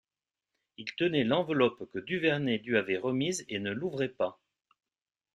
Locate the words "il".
0.77-0.95